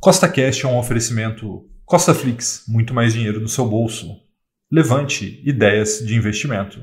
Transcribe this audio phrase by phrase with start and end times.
[0.00, 4.16] Costa Cash é um oferecimento Costa Flix, muito mais dinheiro no seu bolso.
[4.70, 6.78] Levante ideias de investimento.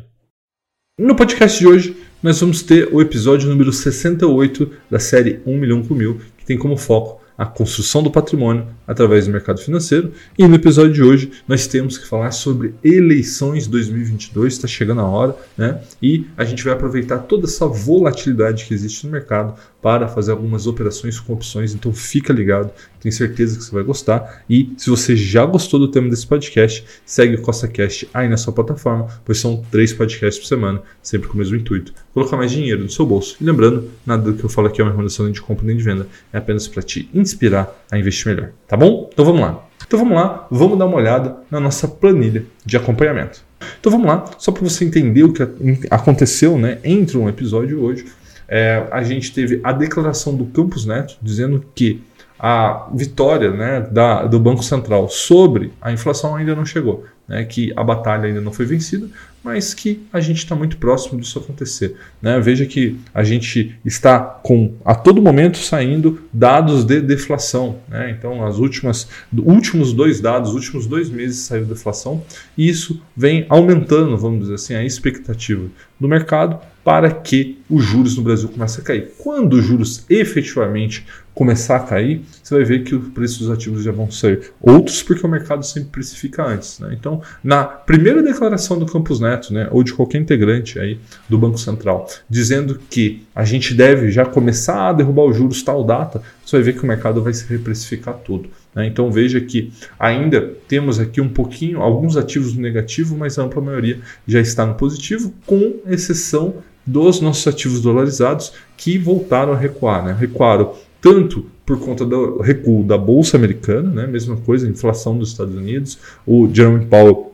[0.99, 5.81] No podcast de hoje, nós vamos ter o episódio número 68 da série 1 milhão
[5.81, 10.11] por mil, que tem como foco a construção do patrimônio através do mercado financeiro.
[10.37, 15.07] E no episódio de hoje nós temos que falar sobre eleições 2022, está chegando a
[15.07, 15.81] hora, né?
[16.01, 20.65] E a gente vai aproveitar toda essa volatilidade que existe no mercado para fazer algumas
[20.65, 21.75] operações com opções.
[21.75, 24.43] Então fica ligado, tenho certeza que você vai gostar.
[24.49, 28.51] E se você já gostou do tema desse podcast, segue o CostaCast aí na sua
[28.51, 32.81] plataforma, pois são três podcasts por semana, sempre com o mesmo intuito: colocar mais dinheiro
[32.81, 33.37] no seu bolso.
[33.39, 35.83] E lembrando, nada do que eu falo aqui é uma recomendação de compra nem de
[35.83, 38.51] venda, é apenas para te inspirar a investir melhor.
[38.67, 39.09] Tá bom?
[39.11, 39.63] Então vamos lá.
[39.85, 43.43] Então vamos lá, vamos dar uma olhada na nossa planilha de acompanhamento.
[43.79, 45.43] Então vamos lá, só para você entender o que
[45.91, 48.05] aconteceu né, entre um episódio hoje
[48.47, 52.01] é, a gente teve a declaração do Campos Neto dizendo que
[52.37, 57.73] a vitória né, da, do Banco Central sobre a inflação ainda não chegou, né, que
[57.75, 59.07] a batalha ainda não foi vencida,
[59.45, 61.95] mas que a gente está muito próximo disso acontecer.
[62.19, 62.39] Né?
[62.39, 67.77] Veja que a gente está com a todo momento saindo dados de deflação.
[67.87, 68.09] Né?
[68.09, 69.07] Então, as últimas,
[69.37, 72.23] últimos dois dados, os últimos dois meses saiu deflação,
[72.57, 75.67] e isso vem aumentando, vamos dizer assim, a expectativa
[75.99, 79.11] do mercado para que os juros no Brasil comecem a cair.
[79.17, 83.83] Quando os juros efetivamente começar a cair, você vai ver que o preço dos ativos
[83.83, 86.79] já vão ser outros, porque o mercado sempre precifica antes.
[86.79, 86.95] Né?
[86.97, 91.57] Então, na primeira declaração do Campos Neto, né, ou de qualquer integrante aí do Banco
[91.57, 96.57] Central, dizendo que a gente deve já começar a derrubar os juros tal data, você
[96.57, 98.49] vai ver que o mercado vai se reprecificar todo.
[98.73, 98.87] Né?
[98.87, 103.61] Então veja que ainda temos aqui um pouquinho, alguns ativos no negativo, mas a ampla
[103.61, 106.55] maioria já está no positivo, com exceção
[106.85, 110.05] dos nossos ativos dolarizados que voltaram a recuar.
[110.05, 110.15] Né?
[110.17, 114.07] Recuaram tanto por conta do recuo da Bolsa Americana, né?
[114.07, 115.97] mesma coisa, inflação dos Estados Unidos.
[116.25, 117.33] O Jerome Powell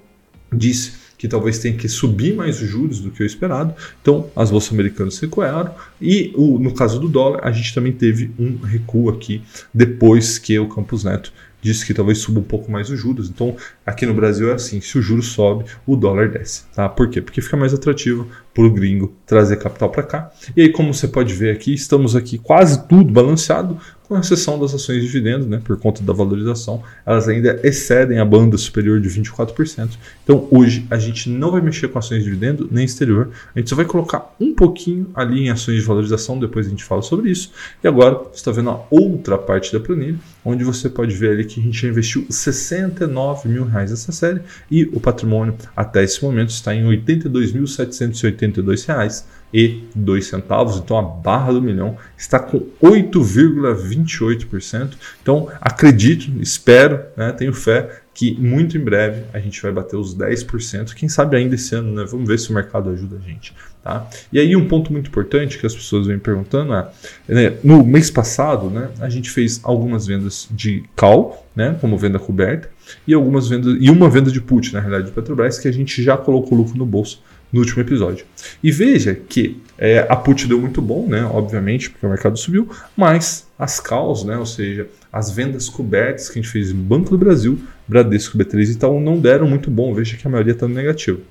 [0.54, 3.76] disse que talvez tenha que subir mais os juros do que o esperado.
[4.02, 5.72] Então, as bolsas americanas recuaram.
[6.02, 10.58] E o, no caso do dólar, a gente também teve um recuo aqui depois que
[10.58, 13.30] o Campos Neto disse que talvez suba um pouco mais os juros.
[13.30, 13.56] Então,
[13.86, 16.64] aqui no Brasil é assim: se o juro sobe, o dólar desce.
[16.74, 16.90] Tá?
[16.90, 17.22] Por quê?
[17.22, 20.32] Porque fica mais atrativo para o gringo trazer capital para cá.
[20.58, 23.78] E aí, como você pode ver aqui, estamos aqui quase tudo balanceado,
[24.12, 28.26] com exceção das ações de dividendos, né, por conta da valorização, elas ainda excedem a
[28.26, 29.92] banda superior de 24%.
[30.22, 33.70] Então, hoje, a gente não vai mexer com ações de dividendo nem exterior, a gente
[33.70, 37.32] só vai colocar um pouquinho ali em ações de valorização, depois a gente fala sobre
[37.32, 37.54] isso.
[37.82, 41.46] E agora, você está vendo a outra parte da planilha, onde você pode ver ali
[41.46, 46.22] que a gente já investiu 69 mil reais nessa série e o patrimônio até esse
[46.22, 50.78] momento está em 82.780 82 reais e dois centavos.
[50.78, 54.94] Então a barra do milhão está com 8,28%.
[55.22, 60.14] Então acredito, espero, né, tenho fé que muito em breve a gente vai bater os
[60.16, 60.94] 10%.
[60.94, 62.04] Quem sabe ainda esse ano, né?
[62.10, 63.56] Vamos ver se o mercado ajuda a gente.
[63.84, 64.08] Tá?
[64.32, 66.92] E aí um ponto muito importante que as pessoas vêm perguntando é,
[67.28, 72.20] né, no mês passado, né, a gente fez algumas vendas de call, né, como venda
[72.20, 72.70] coberta,
[73.08, 76.04] e algumas vendas e uma venda de put, na realidade, de Petrobras, que a gente
[76.04, 78.26] já colocou lucro no bolso no último episódio.
[78.64, 81.24] E veja que é, a put deu muito bom, né?
[81.24, 84.38] Obviamente, porque o mercado subiu, mas as calls, né?
[84.38, 88.72] Ou seja, as vendas cobertas que a gente fez em Banco do Brasil, Bradesco, B3
[88.72, 89.94] e tal, não deram muito bom.
[89.94, 91.22] Veja que a maioria está no negativo.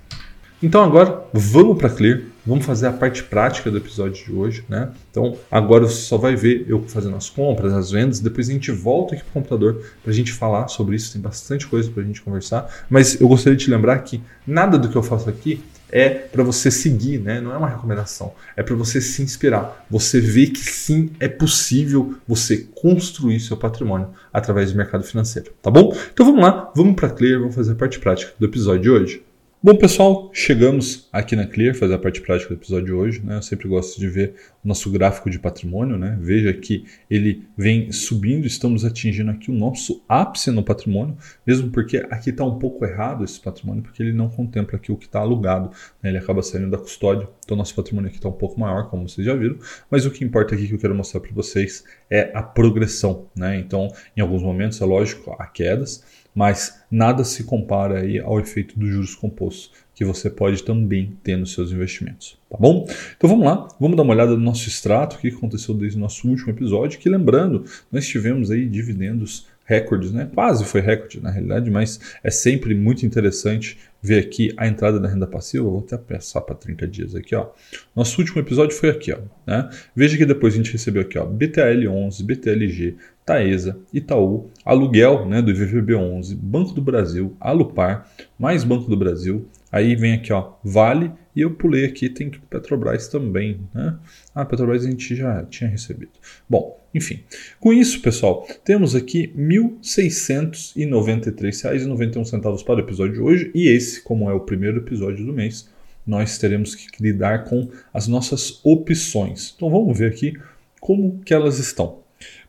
[0.62, 4.90] Então agora vamos para Clear, vamos fazer a parte prática do episódio de hoje, né?
[5.10, 8.70] Então agora você só vai ver eu fazendo as compras, as vendas, depois a gente
[8.70, 12.02] volta aqui para o computador para a gente falar sobre isso, tem bastante coisa para
[12.02, 15.28] a gente conversar, mas eu gostaria de te lembrar que nada do que eu faço
[15.28, 17.40] aqui é para você seguir, né?
[17.40, 22.16] não é uma recomendação, é para você se inspirar, você ver que sim é possível
[22.26, 25.96] você construir seu patrimônio através do mercado financeiro, tá bom?
[26.12, 29.22] Então vamos lá, vamos para Clear, vamos fazer a parte prática do episódio de hoje.
[29.64, 33.22] Bom, pessoal, chegamos aqui na Clear, fazer a parte prática do episódio de hoje.
[33.24, 33.38] Né?
[33.38, 35.96] Eu sempre gosto de ver o nosso gráfico de patrimônio.
[35.96, 36.18] Né?
[36.20, 41.16] Veja que ele vem subindo, estamos atingindo aqui o nosso ápice no patrimônio,
[41.46, 44.98] mesmo porque aqui está um pouco errado esse patrimônio, porque ele não contempla aqui o
[44.98, 45.70] que está alugado.
[46.02, 46.10] Né?
[46.10, 47.26] Ele acaba saindo da custódia.
[47.42, 49.56] Então, nosso patrimônio aqui está um pouco maior, como vocês já viram.
[49.90, 53.28] Mas o que importa aqui que eu quero mostrar para vocês é a progressão.
[53.34, 53.60] Né?
[53.60, 58.78] Então, em alguns momentos, é lógico, há quedas mas nada se compara aí ao efeito
[58.78, 62.84] dos juros compostos que você pode também ter nos seus investimentos, tá bom?
[63.16, 66.00] Então vamos lá, vamos dar uma olhada no nosso extrato, o que aconteceu desde o
[66.00, 70.28] nosso último episódio, que lembrando, nós tivemos aí dividendos recordes, né?
[70.32, 75.08] Quase foi recorde na realidade, mas é sempre muito interessante ver aqui a entrada da
[75.08, 75.64] renda passiva.
[75.64, 77.48] vou até passar para 30 dias aqui, ó.
[77.96, 79.18] Nosso último episódio foi aqui, ó.
[79.46, 79.68] Né?
[79.96, 85.52] Veja que depois a gente recebeu aqui, ó, BTL11, BTLG, Taesa, Itaú, aluguel, né, do
[85.52, 89.46] IVVB11, Banco do Brasil, Alupar, mais Banco do Brasil.
[89.72, 93.98] Aí vem aqui, ó, Vale e eu pulei aqui, tem Petrobras também, né?
[94.32, 96.12] Ah, Petrobras a gente já tinha recebido.
[96.48, 97.24] Bom, enfim.
[97.58, 99.42] Com isso, pessoal, temos aqui R$
[99.82, 103.50] 1.693,91 para o episódio de hoje.
[103.52, 105.68] E esse, como é o primeiro episódio do mês,
[106.06, 109.52] nós teremos que lidar com as nossas opções.
[109.56, 110.38] Então vamos ver aqui
[110.78, 112.03] como que elas estão.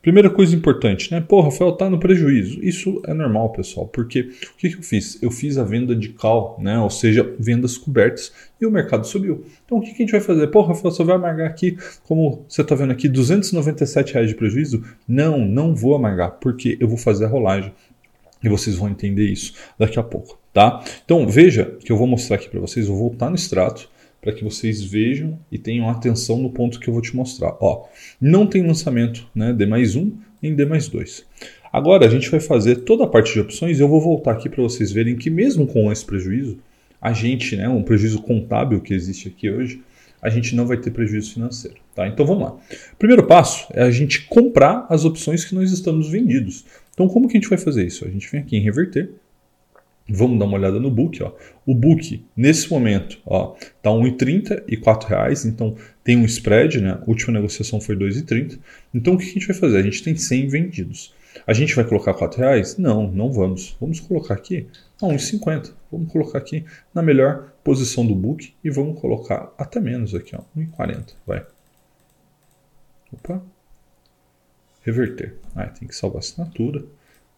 [0.06, 1.20] Primeira coisa importante, né?
[1.20, 2.62] Pô, Rafael, tá no prejuízo.
[2.62, 5.20] Isso é normal, pessoal, porque o que, que eu fiz?
[5.20, 6.78] Eu fiz a venda de call, né?
[6.78, 9.44] Ou seja, vendas cobertas, e o mercado subiu.
[9.64, 10.46] Então o que, que a gente vai fazer?
[10.46, 14.84] Pô, Rafael, você vai amargar aqui, como você está vendo aqui, 297 reais de prejuízo?
[15.08, 17.72] Não, não vou amargar, porque eu vou fazer a rolagem.
[18.44, 20.84] E vocês vão entender isso daqui a pouco, tá?
[21.04, 23.88] Então veja que eu vou mostrar aqui para vocês, eu vou voltar no extrato
[24.26, 27.56] para que vocês vejam e tenham atenção no ponto que eu vou te mostrar.
[27.60, 27.86] Ó,
[28.20, 31.24] não tem lançamento né, D mais 1 em D mais 2.
[31.72, 34.48] Agora a gente vai fazer toda a parte de opções e eu vou voltar aqui
[34.48, 36.58] para vocês verem que mesmo com esse prejuízo,
[37.00, 39.80] a gente, né, um prejuízo contábil que existe aqui hoje,
[40.20, 41.76] a gente não vai ter prejuízo financeiro.
[41.94, 42.08] Tá?
[42.08, 42.56] Então vamos lá.
[42.98, 46.64] Primeiro passo é a gente comprar as opções que nós estamos vendidos.
[46.92, 48.04] Então como que a gente vai fazer isso?
[48.04, 49.08] A gente vem aqui em reverter,
[50.08, 51.20] Vamos dar uma olhada no book.
[51.22, 51.32] Ó.
[51.66, 56.98] O book, nesse momento, está R$ 1,30 e R$ reais, então tem um spread, né?
[57.02, 58.58] A última negociação foi R$ 2,30.
[58.94, 59.78] Então o que a gente vai fazer?
[59.78, 61.14] A gente tem 100 vendidos.
[61.46, 62.78] A gente vai colocar R$ reais?
[62.78, 63.76] Não, não vamos.
[63.80, 64.68] Vamos colocar aqui
[65.02, 65.72] a 1,50.
[65.90, 70.42] Vamos colocar aqui na melhor posição do book e vamos colocar até menos aqui, ó,
[70.56, 71.14] 1,40.
[71.26, 71.44] Vai.
[73.12, 73.42] Opa.
[74.82, 75.34] Reverter.
[75.54, 76.84] Ah, tem que salvar assinatura,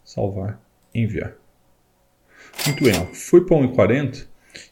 [0.04, 0.60] salvar,
[0.94, 1.34] enviar.
[2.66, 4.26] Muito bem, ó, foi para 1,40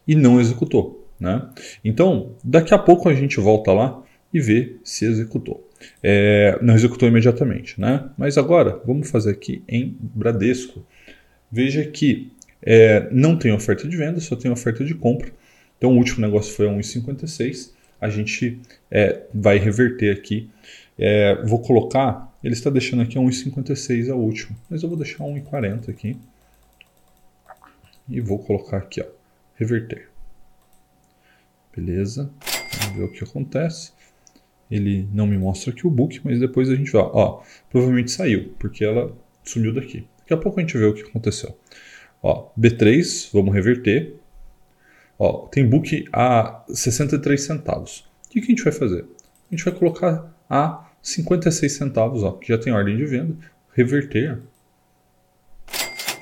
[0.07, 1.07] e não executou.
[1.19, 1.49] Né?
[1.85, 4.03] Então, daqui a pouco a gente volta lá
[4.33, 5.67] e vê se executou.
[6.03, 8.09] É, não executou imediatamente, né?
[8.17, 10.85] mas agora vamos fazer aqui em Bradesco.
[11.51, 15.31] Veja que é, não tem oferta de venda, só tem oferta de compra.
[15.79, 17.71] Então o último negócio foi a 1,56.
[18.01, 20.51] A gente é, vai reverter aqui.
[20.99, 25.25] É, vou colocar, ele está deixando aqui a 1,56 a último, mas eu vou deixar
[25.25, 26.17] 1,40 aqui
[28.09, 29.07] e vou colocar aqui, ó,
[29.55, 30.09] reverter.
[31.75, 32.31] Beleza?
[32.81, 33.93] Vamos ver o que acontece.
[34.71, 37.03] Ele não me mostra aqui o book, mas depois a gente vai.
[37.03, 40.07] Ó, provavelmente saiu, porque ela sumiu daqui.
[40.19, 41.57] Daqui a pouco a gente vê o que aconteceu.
[42.23, 44.17] Ó, B3, vamos reverter.
[45.19, 48.01] Ó, tem book a 63 centavos.
[48.27, 49.05] O que, que a gente vai fazer?
[49.51, 53.37] A gente vai colocar a 56 centavos, ó, que já tem ordem de venda,
[53.73, 54.41] reverter.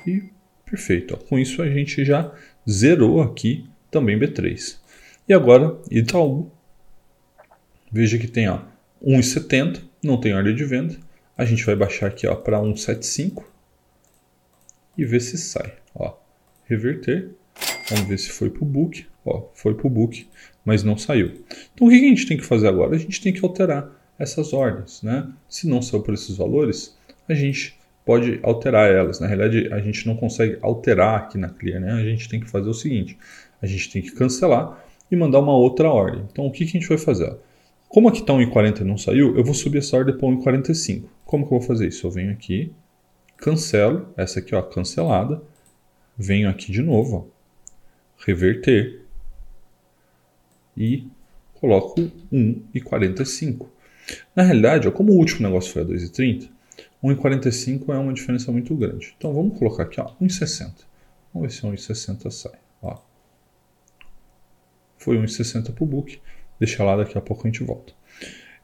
[0.06, 0.33] E
[0.64, 1.14] perfeito.
[1.14, 1.16] Ó.
[1.16, 2.32] Com isso a gente já
[2.68, 4.76] zerou aqui também B3.
[5.28, 6.50] E agora Itaú.
[7.90, 8.60] Veja que tem ó,
[9.02, 10.96] 1,70, não tem ordem de venda.
[11.36, 13.44] A gente vai baixar aqui para 1,75
[14.96, 15.74] e ver se sai.
[15.94, 16.16] Ó,
[16.64, 17.30] reverter.
[17.88, 19.06] Vamos ver se foi para o book.
[19.24, 20.28] Ó, foi para o book,
[20.64, 21.44] mas não saiu.
[21.74, 22.94] Então o que a gente tem que fazer agora?
[22.94, 25.02] A gente tem que alterar essas ordens.
[25.02, 25.30] Né?
[25.48, 26.96] Se não saiu por esses valores,
[27.28, 29.20] a gente pode alterar elas.
[29.20, 31.80] Na realidade, a gente não consegue alterar aqui na Clear.
[31.80, 31.92] Né?
[31.92, 33.18] A gente tem que fazer o seguinte:
[33.60, 36.26] a gente tem que cancelar e mandar uma outra ordem.
[36.30, 37.36] Então o que, que a gente vai fazer?
[37.88, 41.04] Como aqui está 1,40 e não saiu, eu vou subir essa ordem para 1,45.
[41.24, 42.06] Como que eu vou fazer isso?
[42.06, 42.72] Eu venho aqui,
[43.36, 45.40] cancelo, essa aqui ó, cancelada,
[46.18, 49.02] venho aqui de novo, ó, reverter
[50.76, 51.06] e
[51.54, 52.00] coloco
[52.32, 53.68] 1,45.
[54.34, 56.48] Na realidade, ó, como o último negócio foi a 2,30,
[57.04, 59.14] 1,45 é uma diferença muito grande.
[59.18, 60.72] Então vamos colocar aqui 1,60.
[61.34, 62.58] Vamos ver se 1,60 sai.
[62.80, 62.96] Ó.
[64.96, 66.18] Foi 1,60 para o book.
[66.58, 67.92] Deixa lá, daqui a pouco a gente volta.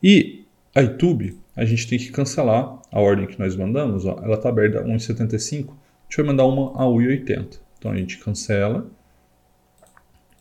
[0.02, 4.06] E a YouTube, a gente tem que cancelar a ordem que nós mandamos.
[4.06, 4.18] Ó.
[4.23, 5.68] Ela está aberta a 1,75.
[5.68, 5.73] A
[6.04, 7.61] gente vai mandar uma a 1,80.
[7.78, 8.90] Então a gente cancela.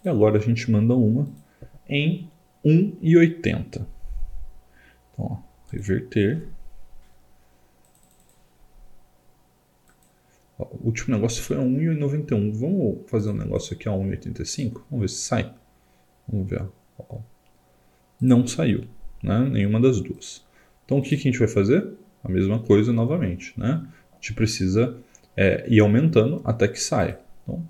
[0.05, 1.27] E agora a gente manda uma
[1.89, 2.29] em
[2.63, 3.65] 1,80.
[3.65, 3.87] Então,
[5.17, 5.37] ó,
[5.69, 6.47] reverter.
[10.59, 12.51] Ó, o último negócio foi a 1,91.
[12.51, 14.81] Vamos fazer um negócio aqui a 1,85?
[14.91, 15.53] Vamos ver se sai.
[16.27, 16.67] Vamos ver.
[16.97, 17.19] Ó.
[18.21, 18.83] Não saiu,
[19.23, 19.39] né?
[19.49, 20.45] nenhuma das duas.
[20.83, 21.87] Então o que, que a gente vai fazer?
[22.21, 23.57] A mesma coisa novamente.
[23.57, 23.81] Né?
[24.11, 24.97] A gente precisa
[25.37, 27.17] é, ir aumentando até que saia.
[27.43, 27.65] Então,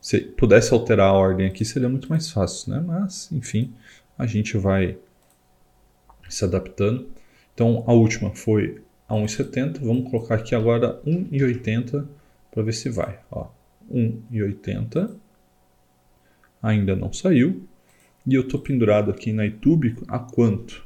[0.00, 2.84] se pudesse alterar a ordem aqui seria muito mais fácil, né?
[2.86, 3.74] mas enfim,
[4.16, 4.96] a gente vai
[6.28, 7.10] se adaptando.
[7.52, 8.82] Então a última foi
[9.14, 9.80] a 1,70.
[9.80, 12.06] Vamos colocar aqui agora 1,80
[12.50, 13.18] para ver se vai.
[13.30, 13.48] Ó,
[13.92, 15.16] 1,80
[16.62, 17.66] ainda não saiu.
[18.26, 20.84] E eu estou pendurado aqui na YouTube a quanto?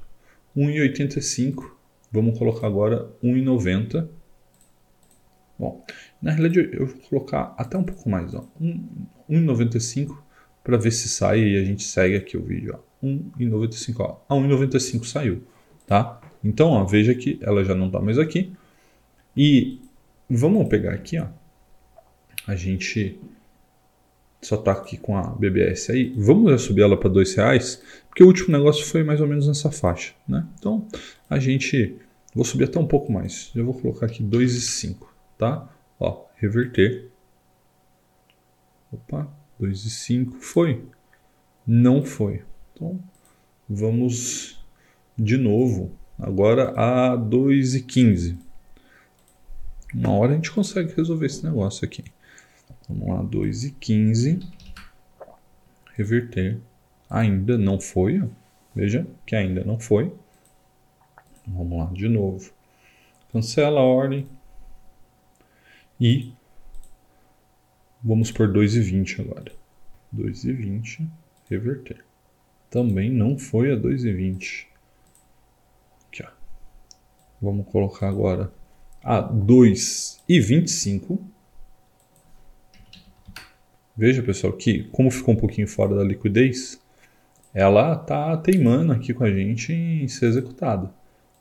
[0.57, 1.71] 1,85.
[2.11, 4.09] Vamos colocar agora 1,90.
[5.59, 5.85] Bom,
[6.23, 8.47] na realidade eu vou colocar até um pouco mais, ó,
[9.29, 10.17] 1,95
[10.63, 13.07] para ver se sai e a gente segue aqui o vídeo, ó.
[13.07, 14.21] 1,95, ó.
[14.29, 15.43] A 1,95 saiu,
[15.87, 16.18] tá?
[16.43, 18.53] Então, ó, veja que ela já não está mais aqui.
[19.37, 19.81] E
[20.29, 21.27] vamos pegar aqui, ó.
[22.47, 23.19] A gente
[24.41, 28.27] só está aqui com a BBS aí, vamos subir ela para dois reais, porque o
[28.27, 30.47] último negócio foi mais ou menos nessa faixa, né?
[30.59, 30.87] Então
[31.29, 31.97] a gente
[32.35, 35.69] vou subir até um pouco mais, eu vou colocar aqui 2,5, tá?
[35.99, 37.09] Ó, reverter.
[38.93, 39.29] Opa,
[39.61, 40.85] 2,5 foi?
[41.67, 42.43] Não foi.
[42.73, 42.99] Então
[43.69, 44.65] vamos
[45.19, 48.37] de novo agora a 2,15.
[49.95, 52.05] Uma hora a gente consegue resolver esse negócio aqui.
[52.89, 54.41] Vamos lá, 2 e 15.
[55.95, 56.59] Reverter.
[57.09, 58.21] Ainda não foi.
[58.21, 58.27] Ó.
[58.75, 60.13] Veja que ainda não foi.
[61.47, 62.53] Vamos lá de novo.
[63.33, 64.29] Cancela a ordem.
[66.01, 66.33] E
[68.03, 69.53] vamos por 2,20 agora.
[70.15, 71.09] 2,20.
[71.51, 72.05] Reverter.
[72.71, 74.67] Também não foi a 2,20.
[74.67, 74.68] Aqui, ó.
[77.41, 78.53] Vamos colocar agora
[79.03, 81.19] a 2,25.
[83.97, 86.81] Veja, pessoal, que como ficou um pouquinho fora da liquidez,
[87.55, 90.93] ela tá teimando aqui com a gente em ser executada.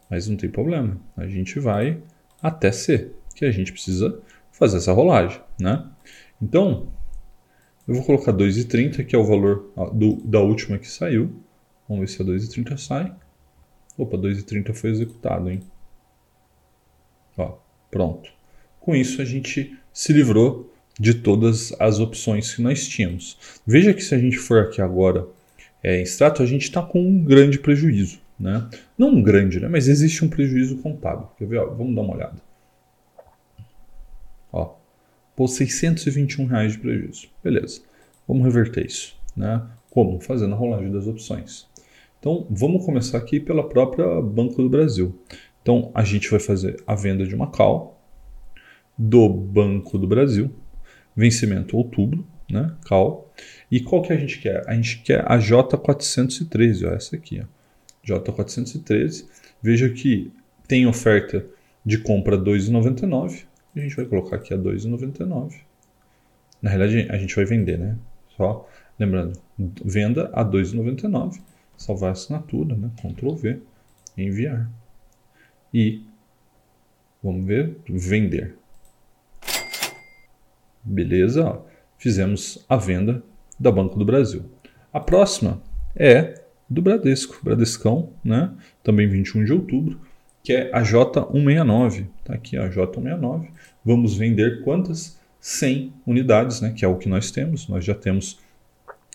[0.09, 2.01] Mas não tem problema, a gente vai
[2.41, 4.19] até ser, que a gente precisa
[4.51, 5.85] fazer essa rolagem, né?
[6.41, 6.87] Então,
[7.87, 11.41] eu vou colocar 2,30, que é o valor do, da última que saiu.
[11.87, 13.13] Vamos ver se a 2,30 sai.
[13.97, 15.61] Opa, 2,30 foi executado, hein?
[17.89, 18.29] Pronto.
[18.79, 23.37] Com isso, a gente se livrou de todas as opções que nós tínhamos.
[23.65, 25.27] Veja que se a gente for aqui agora
[25.83, 28.19] é, em extrato, a gente está com um grande prejuízo.
[28.39, 28.69] Né?
[28.97, 29.67] Não um grande, né?
[29.67, 31.27] mas existe um prejuízo contábil.
[31.37, 31.57] Quer ver?
[31.57, 32.41] Ó, vamos dar uma olhada.
[34.51, 34.75] Ó,
[35.35, 37.27] pô, 621 reais de prejuízo.
[37.43, 37.81] Beleza.
[38.27, 39.15] Vamos reverter isso.
[39.35, 39.61] Né?
[39.89, 40.19] Como?
[40.19, 41.67] Fazendo a rolagem das opções.
[42.19, 45.17] Então, vamos começar aqui pela própria Banco do Brasil.
[45.67, 48.01] Então, a gente vai fazer a venda de uma call
[48.97, 50.49] do Banco do Brasil
[51.13, 52.73] vencimento outubro, né?
[52.85, 53.29] Cal.
[53.69, 54.63] E qual que a gente quer?
[54.65, 57.45] A gente quer a J413, ó, essa aqui, ó.
[58.07, 59.25] J413.
[59.61, 60.31] Veja que
[60.69, 61.45] tem oferta
[61.85, 63.43] de compra 2,99
[63.75, 65.53] A gente vai colocar aqui a 2,99.
[66.61, 67.97] Na realidade, a gente vai vender, né?
[68.37, 68.65] Só
[68.97, 69.37] lembrando,
[69.83, 71.41] venda a 2,99.
[71.75, 72.89] Salvar a assinatura, né?
[73.01, 73.59] Ctrl V,
[74.17, 74.71] enviar.
[75.73, 76.03] E
[77.21, 78.55] vamos ver, vender.
[80.83, 81.61] Beleza, ó.
[81.97, 83.21] fizemos a venda
[83.59, 84.45] da Banco do Brasil.
[84.93, 85.61] A próxima
[85.95, 88.51] é do Bradesco, Bradescão, né?
[88.83, 89.99] Também 21 de outubro,
[90.43, 92.07] que é a J169.
[92.23, 93.47] Tá aqui a J169.
[93.83, 95.19] Vamos vender quantas?
[95.39, 96.73] 100 unidades, né?
[96.75, 97.67] Que é o que nós temos.
[97.67, 98.39] Nós já temos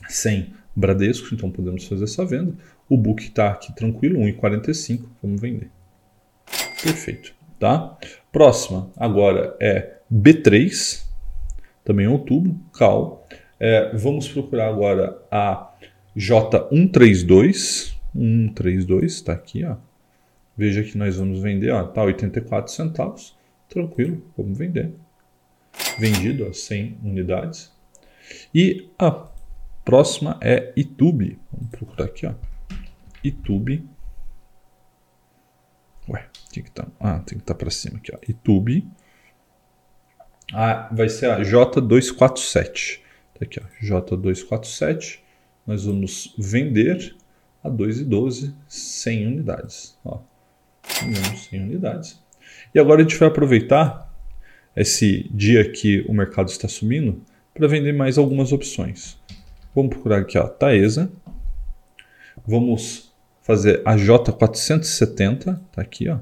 [0.08, 2.54] 100 Bradescos, então podemos fazer essa venda.
[2.88, 5.04] O book está aqui tranquilo, 1,45.
[5.22, 5.70] Vamos vender.
[6.82, 7.96] Perfeito, tá?
[8.30, 11.04] Próxima agora é B3,
[11.84, 13.26] também outubro, Cal.
[13.58, 15.72] É, vamos procurar agora a
[16.16, 19.76] J132, 132, está aqui, ó.
[20.56, 23.36] Veja que nós vamos vender, ó, tá 84 centavos,
[23.68, 24.92] tranquilo, vamos vender.
[25.98, 27.72] Vendido a 100 unidades.
[28.54, 29.10] E a
[29.84, 31.38] próxima é YouTube.
[31.50, 32.34] Vamos procurar aqui, ó.
[33.24, 33.84] YouTube.
[36.12, 36.84] Ué, tem que estar.
[36.84, 38.18] Tá, ah, tem que estar tá para cima aqui, ó.
[38.28, 38.86] YouTube.
[40.52, 43.00] Ah, vai ser a J247.
[43.38, 43.84] Tá aqui, ó.
[43.84, 45.20] J247
[45.66, 47.14] nós vamos vender
[47.62, 49.98] a 2,12 100 unidades.
[50.04, 50.20] Ó,
[51.00, 52.20] vendemos 100 unidades.
[52.74, 54.12] E agora a gente vai aproveitar
[54.74, 57.22] esse dia que o mercado está subindo
[57.54, 59.18] para vender mais algumas opções.
[59.74, 61.10] Vamos procurar aqui a Taesa.
[62.46, 63.11] Vamos
[63.42, 66.18] fazer a J470, tá aqui, ó.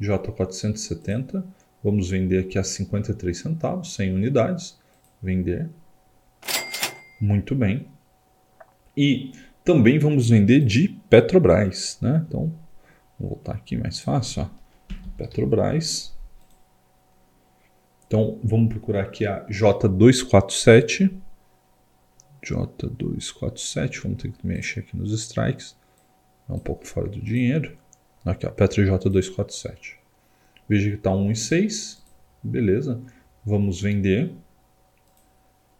[0.00, 1.44] J470.
[1.82, 4.78] Vamos vender aqui a 53 centavos, 100 unidades.
[5.22, 5.68] Vender.
[7.20, 7.86] Muito bem.
[8.96, 9.32] E
[9.64, 11.98] também vamos vender de Petrobras.
[12.00, 12.24] Né?
[12.26, 12.52] Então,
[13.18, 14.42] vou voltar aqui mais fácil.
[14.42, 14.94] Ó.
[15.16, 16.14] Petrobras.
[18.06, 21.10] Então, vamos procurar aqui a J247.
[22.44, 24.02] J247.
[24.02, 25.76] Vamos ter que mexer aqui nos strikes.
[26.48, 27.76] É um pouco fora do dinheiro.
[28.24, 29.96] Aqui, Petro J247.
[30.68, 31.98] Veja que está 1,6.
[32.42, 33.00] Beleza.
[33.44, 34.30] Vamos vender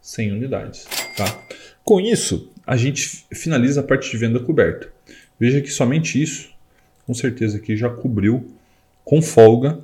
[0.01, 0.87] 100 unidades.
[1.17, 1.27] Tá?
[1.83, 4.93] Com isso, a gente finaliza a parte de venda coberta.
[5.39, 6.51] Veja que somente isso,
[7.07, 8.51] com certeza aqui já cobriu
[9.05, 9.79] com folga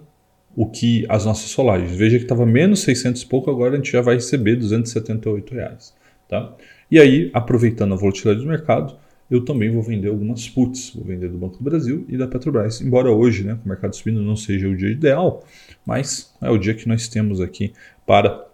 [0.57, 1.95] o que as nossas solagens.
[1.95, 5.95] Veja que estava menos 600 e pouco, agora a gente já vai receber 278 reais.
[6.29, 6.55] Tá?
[6.91, 8.97] E aí, aproveitando a volatilidade do mercado,
[9.31, 10.91] eu também vou vender algumas puts.
[10.95, 12.81] Vou vender do Banco do Brasil e da Petrobras.
[12.81, 15.47] Embora hoje, né, com o mercado subindo, não seja o dia ideal,
[15.87, 17.73] mas é o dia que nós temos aqui
[18.05, 18.45] para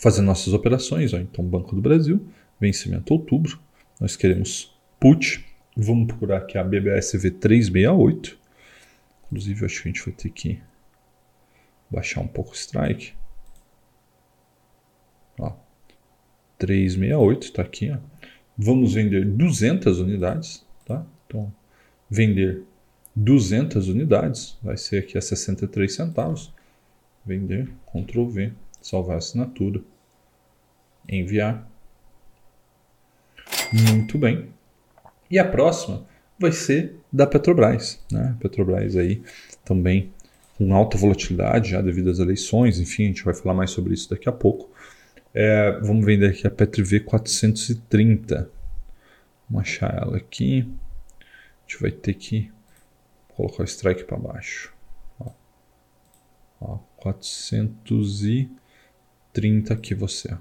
[0.00, 1.14] fazer nossas operações.
[1.14, 1.18] Ó.
[1.18, 2.26] Então, Banco do Brasil,
[2.60, 3.60] vencimento outubro.
[4.00, 5.44] Nós queremos put.
[5.76, 8.36] Vamos procurar aqui a BBSV 368.
[9.26, 10.60] Inclusive, acho que a gente vai ter que
[11.88, 13.12] baixar um pouco o strike.
[15.38, 15.52] Ó,
[16.58, 17.92] 368 está aqui.
[17.92, 18.17] Ó.
[18.58, 20.66] Vamos vender 200 unidades.
[20.84, 21.06] Tá?
[21.26, 21.52] Então,
[22.10, 22.64] vender
[23.14, 26.52] 200 unidades vai ser aqui a 63 centavos.
[27.24, 29.80] Vender, Ctrl V, salvar a assinatura,
[31.08, 31.68] enviar.
[33.72, 34.48] Muito bem.
[35.30, 36.06] E a próxima
[36.38, 38.02] vai ser da Petrobras.
[38.10, 38.36] Né?
[38.40, 39.22] Petrobras aí
[39.64, 40.10] também
[40.56, 44.10] com alta volatilidade já devido às eleições, enfim, a gente vai falar mais sobre isso
[44.10, 44.68] daqui a pouco.
[45.40, 48.50] É, vamos vender aqui a PetroV 430.
[49.48, 50.68] Vamos achar ela aqui.
[51.20, 51.24] A
[51.60, 52.50] gente vai ter que
[53.28, 54.74] colocar o strike para baixo.
[55.20, 55.30] Ó.
[56.60, 60.36] Ó, 430 aqui você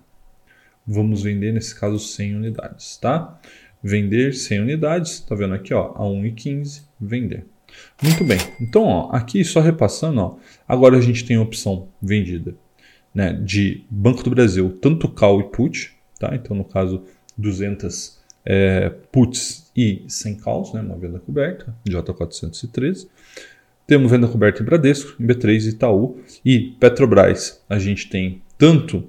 [0.87, 3.39] vamos vender, nesse caso, 100 unidades, tá?
[3.83, 7.45] Vender 100 unidades, tá vendo aqui, ó, a 1,15, vender.
[8.01, 12.55] Muito bem, então, ó, aqui só repassando, ó, agora a gente tem a opção vendida
[13.17, 16.35] né, de Banco do Brasil, tanto call e put, tá?
[16.35, 17.01] Então, no caso,
[17.35, 23.07] 200 é, puts e 100 calls, né, uma venda coberta, J413.
[23.87, 27.59] Temos venda coberta em Bradesco, em B3 Itaú e Petrobras.
[27.67, 29.03] A gente tem tanto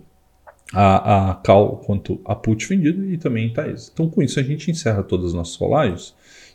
[0.72, 3.90] a, a cal quanto a put vendido e também em Taesa.
[3.92, 6.14] Então, com isso, a gente encerra todas as nossas rolagens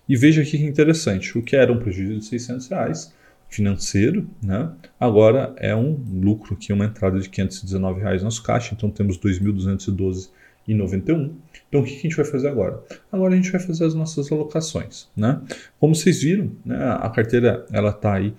[0.10, 3.14] e veja aqui que interessante, o que era um prejuízo de 600 reais
[3.54, 4.72] financeiro, né?
[5.00, 9.20] agora é um lucro aqui, uma entrada de 519 reais no nosso caixa, então temos
[9.20, 11.34] 2.212,91.
[11.70, 12.84] Então o que a gente vai fazer agora?
[13.12, 15.08] Agora a gente vai fazer as nossas alocações.
[15.16, 15.40] Né?
[15.80, 18.34] Como vocês viram, né, a carteira ela está aí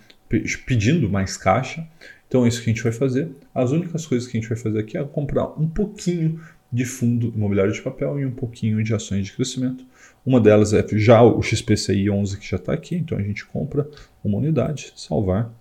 [0.66, 1.87] pedindo mais caixa,
[2.27, 3.31] então é isso que a gente vai fazer.
[3.55, 6.40] As únicas coisas que a gente vai fazer aqui é comprar um pouquinho
[6.74, 9.87] de fundo imobiliário de papel e um pouquinho de ações de crescimento.
[10.26, 13.88] Uma delas é já o XPCI 11 que já está aqui, então a gente compra
[14.24, 15.52] uma unidade, salvar,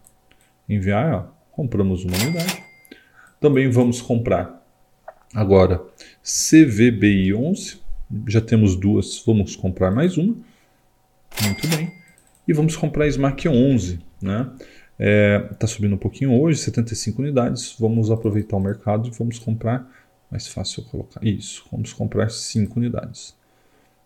[0.68, 2.64] enviar, ó, compramos uma unidade.
[3.40, 4.66] Também vamos comprar
[5.36, 5.84] agora
[6.24, 7.80] CVBI 11.
[8.28, 10.36] Já temos duas, vamos comprar mais uma.
[11.44, 11.92] Muito bem.
[12.48, 14.50] E vamos comprar SMAC 11, né?
[14.50, 14.66] Está
[14.98, 17.76] é, tá subindo um pouquinho hoje, 75 unidades.
[17.80, 19.88] Vamos aproveitar o mercado e vamos comprar.
[20.34, 21.24] Mais fácil colocar.
[21.24, 23.36] Isso, vamos comprar 5 unidades.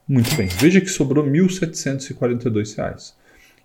[0.06, 0.48] Muito bem.
[0.48, 3.14] Veja que sobrou R$ 1.742.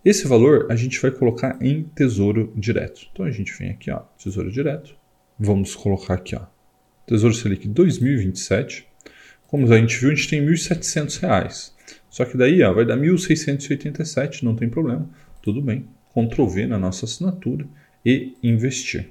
[0.04, 3.08] Esse valor a gente vai colocar em tesouro direto.
[3.12, 4.94] Então a gente vem aqui, ó, tesouro direto.
[5.36, 6.42] Vamos colocar aqui, ó,
[7.04, 8.86] Tesouro Selic 2027.
[9.48, 11.72] Como a gente viu, a gente tem R$ 1.700.
[12.08, 15.10] Só que daí ó, vai dar 1.687, não tem problema.
[15.42, 15.88] Tudo bem.
[16.14, 17.66] Ctrl V na nossa assinatura
[18.06, 19.10] e investir.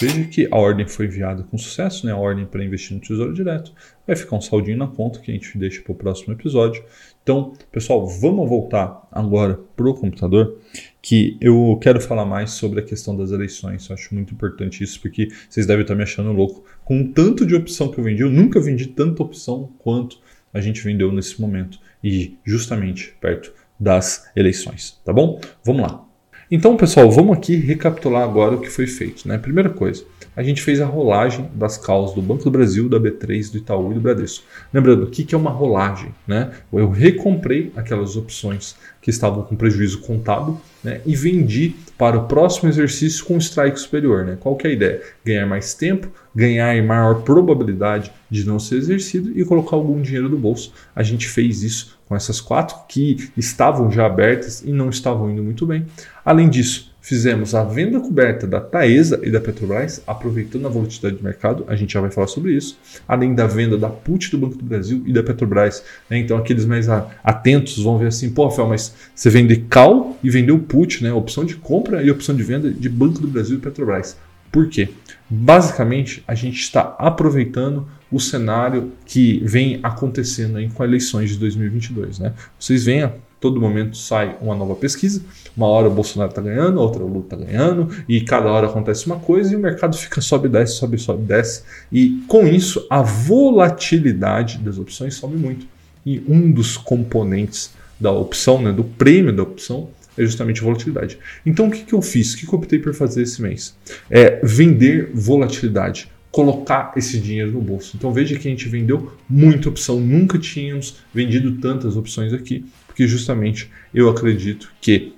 [0.00, 2.12] Veja que a ordem foi enviada com sucesso, né?
[2.12, 3.70] a ordem para investir no Tesouro Direto.
[4.06, 6.82] Vai ficar um saldinho na conta que a gente deixa para o próximo episódio.
[7.22, 10.58] Então, pessoal, vamos voltar agora para o computador,
[11.02, 13.90] que eu quero falar mais sobre a questão das eleições.
[13.90, 16.64] Eu acho muito importante isso, porque vocês devem estar me achando louco.
[16.82, 20.18] Com o tanto de opção que eu vendi, eu nunca vendi tanta opção quanto
[20.52, 21.78] a gente vendeu nesse momento.
[22.02, 25.38] E justamente perto das eleições, tá bom?
[25.62, 26.09] Vamos lá.
[26.52, 29.28] Então, pessoal, vamos aqui recapitular agora o que foi feito.
[29.28, 29.38] Né?
[29.38, 33.52] Primeira coisa, a gente fez a rolagem das calls do Banco do Brasil, da B3,
[33.52, 34.44] do Itaú e do Bradesco.
[34.74, 36.12] Lembrando, o que é uma rolagem?
[36.26, 36.50] Né?
[36.72, 41.00] Eu recomprei aquelas opções que estavam com prejuízo contábil né?
[41.04, 44.24] e vendi para o próximo exercício com strike superior.
[44.24, 44.36] Né?
[44.40, 45.02] Qual que é a ideia?
[45.24, 50.38] Ganhar mais tempo, ganhar maior probabilidade de não ser exercido e colocar algum dinheiro no
[50.38, 50.72] bolso.
[50.94, 55.42] A gente fez isso com essas quatro que estavam já abertas e não estavam indo
[55.42, 55.86] muito bem.
[56.24, 61.24] Além disso, fizemos a venda coberta da Taesa e da Petrobras, aproveitando a volatilidade do
[61.24, 64.56] mercado, a gente já vai falar sobre isso, além da venda da PUT do Banco
[64.56, 65.82] do Brasil e da Petrobras.
[66.08, 66.18] Né?
[66.18, 70.58] Então, aqueles mais atentos vão ver assim, pô, Rafael, mas você vende CAL e vendeu
[70.58, 71.12] PUT, né?
[71.12, 74.16] opção de compra e opção de venda de Banco do Brasil e Petrobras.
[74.50, 74.88] Por quê?
[75.28, 82.18] Basicamente, a gente está aproveitando o cenário que vem acontecendo com as eleições de 2022.
[82.18, 82.34] Né?
[82.58, 83.08] Vocês veem,
[83.40, 85.22] todo momento sai uma nova pesquisa,
[85.56, 89.06] uma hora o Bolsonaro está ganhando, outra o Lula está ganhando, e cada hora acontece
[89.06, 91.62] uma coisa e o mercado fica sobe, desce, sobe, sobe, desce.
[91.90, 95.66] E com isso, a volatilidade das opções sobe muito.
[96.04, 101.18] E um dos componentes da opção, né, do prêmio da opção, é justamente volatilidade.
[101.44, 102.34] Então o que, que eu fiz?
[102.34, 103.74] O que, que eu optei por fazer esse mês?
[104.10, 107.96] É vender volatilidade colocar esse dinheiro no bolso.
[107.96, 112.64] Então veja que a gente vendeu muita opção, nunca tínhamos vendido tantas opções aqui,
[113.00, 115.14] porque justamente eu acredito que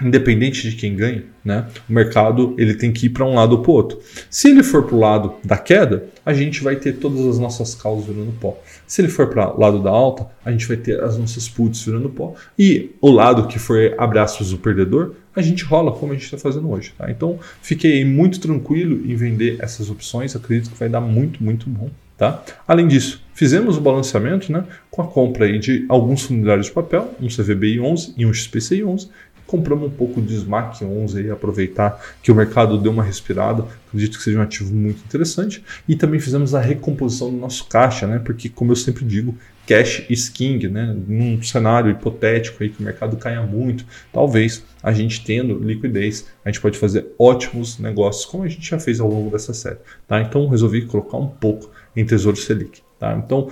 [0.00, 3.62] independente de quem ganha, né, o mercado ele tem que ir para um lado ou
[3.62, 3.98] para o outro.
[4.30, 7.74] Se ele for para o lado da queda, a gente vai ter todas as nossas
[7.74, 8.62] causas virando pó.
[8.86, 11.82] Se ele for para o lado da alta, a gente vai ter as nossas puts
[11.82, 12.34] virando pó.
[12.56, 16.26] E o lado que for, abre aspas, o perdedor, a gente rola como a gente
[16.26, 16.92] está fazendo hoje.
[16.96, 17.10] Tá?
[17.10, 21.90] Então, fiquei muito tranquilo em vender essas opções, acredito que vai dar muito, muito bom.
[22.16, 22.42] Tá?
[22.66, 27.14] Além disso, fizemos o balanceamento né, com a compra aí de alguns fundiários de papel,
[27.20, 29.10] um CVBI 11 e um XPCI 11,
[29.46, 34.18] compramos um pouco de SMAC 11 aí, aproveitar que o mercado deu uma respirada, acredito
[34.18, 38.18] que seja um ativo muito interessante, e também fizemos a recomposição do nosso caixa, né?
[38.18, 40.94] Porque como eu sempre digo, cash is king, né?
[41.06, 46.50] Num cenário hipotético aí que o mercado caia muito, talvez a gente tendo liquidez, a
[46.50, 50.20] gente pode fazer ótimos negócios, como a gente já fez ao longo dessa série, tá?
[50.20, 53.16] Então resolvi colocar um pouco em Tesouro Selic, tá?
[53.16, 53.48] Então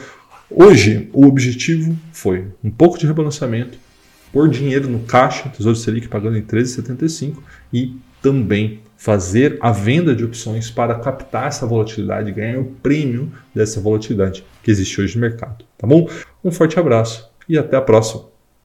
[0.51, 3.79] Hoje, o objetivo foi um pouco de rebalanceamento,
[4.33, 7.39] pôr dinheiro no caixa, Tesouro Selic pagando em 13,75
[7.73, 13.81] e também fazer a venda de opções para captar essa volatilidade ganhar o prêmio dessa
[13.81, 15.65] volatilidade que existe hoje no mercado.
[15.77, 16.09] Tá bom?
[16.43, 18.34] Um forte abraço e até a próxima.